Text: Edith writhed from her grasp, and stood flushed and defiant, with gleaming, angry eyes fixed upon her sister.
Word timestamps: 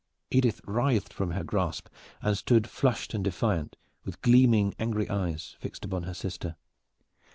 Edith 0.31 0.61
writhed 0.65 1.13
from 1.13 1.29
her 1.29 1.43
grasp, 1.43 1.87
and 2.23 2.35
stood 2.35 2.67
flushed 2.67 3.13
and 3.13 3.23
defiant, 3.23 3.75
with 4.03 4.19
gleaming, 4.23 4.73
angry 4.79 5.07
eyes 5.11 5.55
fixed 5.59 5.85
upon 5.85 6.01
her 6.05 6.15
sister. 6.15 6.55